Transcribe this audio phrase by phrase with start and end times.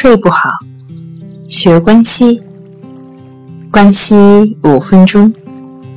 [0.00, 0.50] 睡不好，
[1.48, 2.40] 学关息，
[3.68, 4.14] 关息
[4.62, 5.34] 五分钟。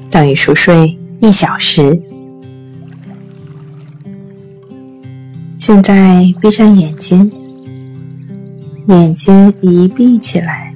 [0.09, 0.97] 等于熟睡。
[1.19, 2.01] 一小时。
[5.55, 7.31] 现在闭上眼睛，
[8.87, 10.73] 眼睛一闭起来，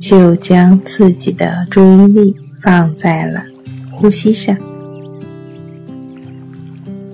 [0.00, 3.40] 就将自己的注意力放在了
[3.92, 4.56] 呼吸上，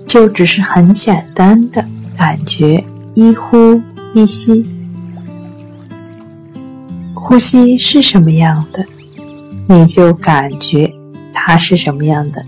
[0.03, 1.85] 就只是很简单的
[2.17, 2.83] 感觉。
[3.13, 3.79] 一呼
[4.15, 4.65] 一吸。
[7.35, 8.85] 呼吸是什么样的，
[9.67, 10.89] 你就感觉
[11.33, 12.41] 它是什么样的，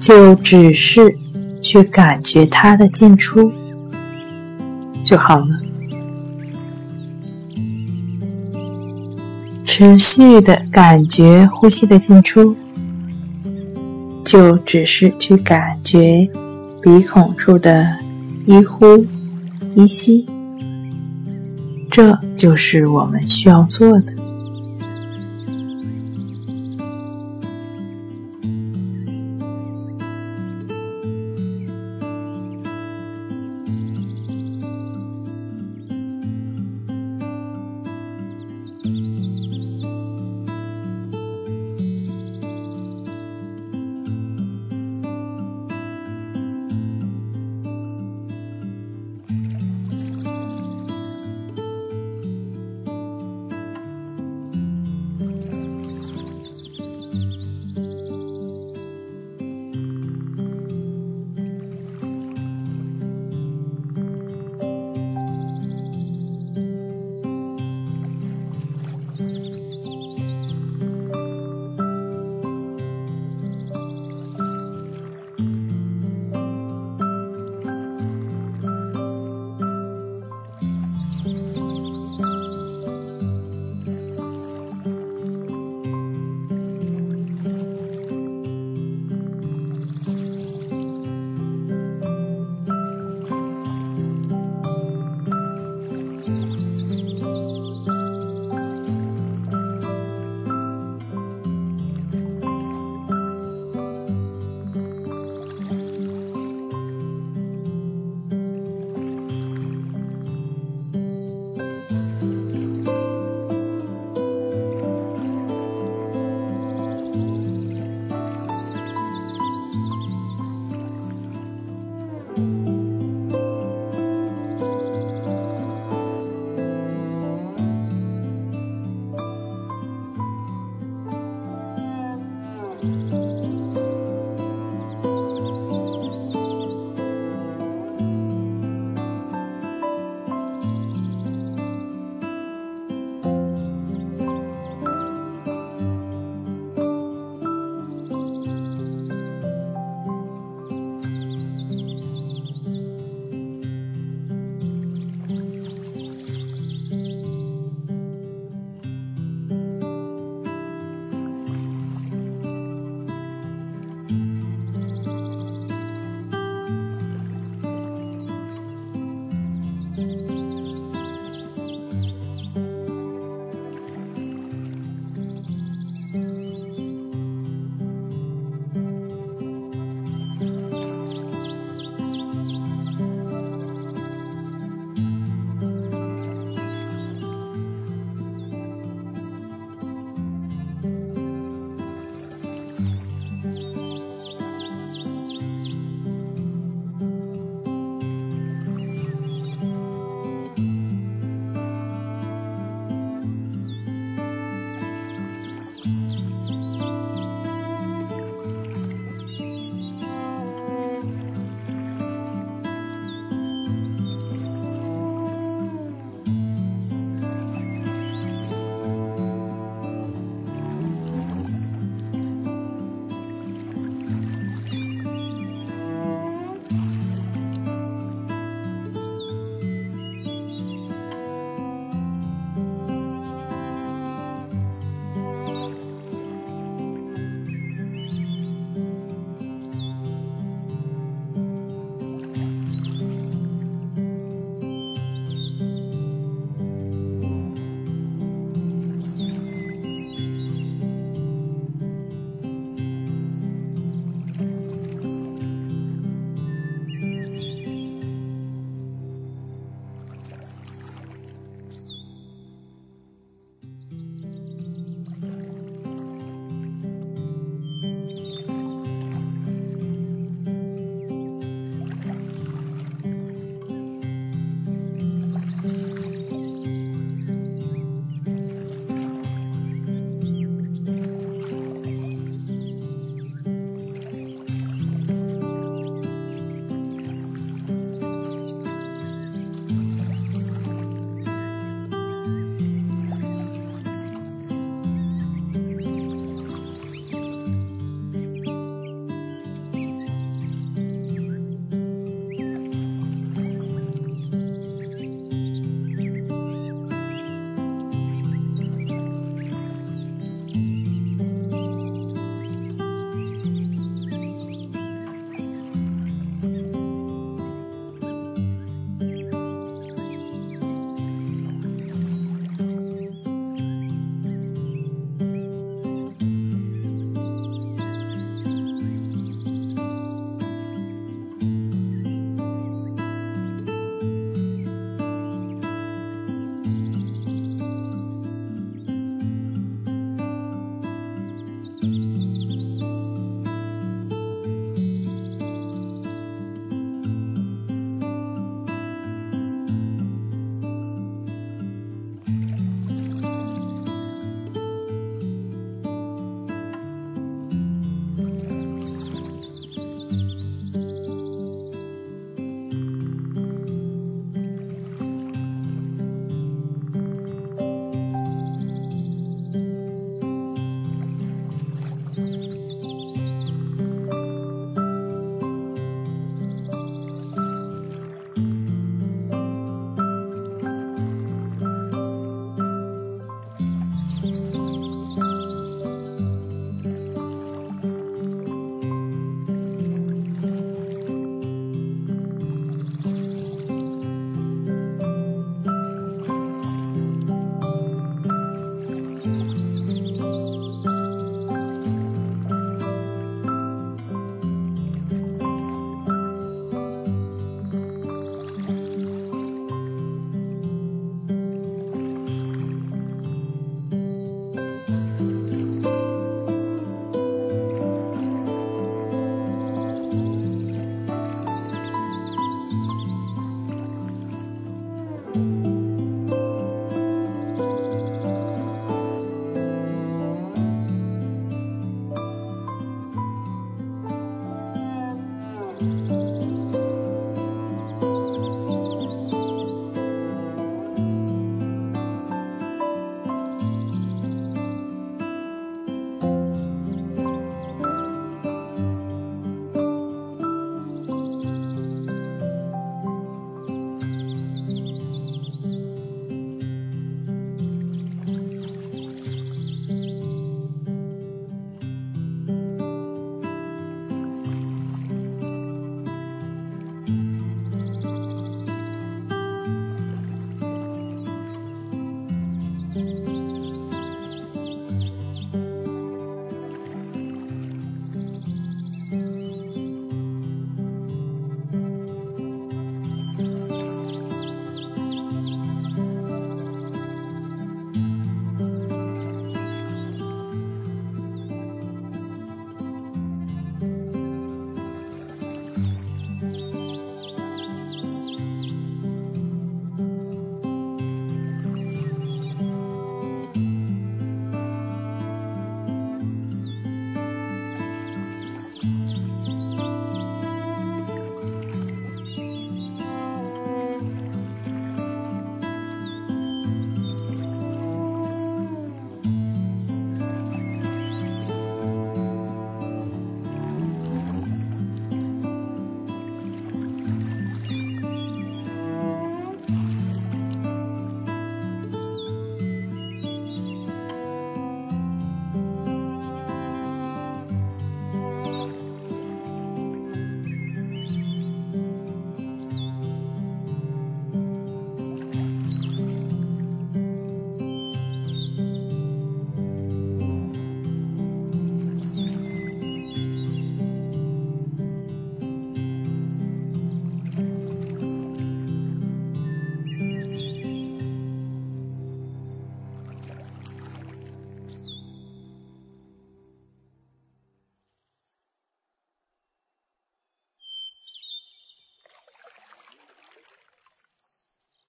[0.00, 1.14] 就只是
[1.60, 3.52] 去感觉它的进出
[5.04, 5.60] 就好了。
[9.66, 12.56] 持续的感觉呼吸的进出，
[14.24, 16.26] 就只是去感觉
[16.80, 17.94] 鼻孔处的
[18.46, 19.04] 一呼
[19.74, 20.24] 一吸。
[21.92, 24.31] 这就是我们需要做的。